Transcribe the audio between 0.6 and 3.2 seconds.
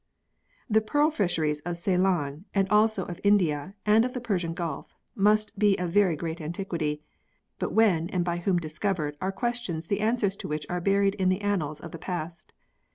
The pearl fisheries of Ceylon and also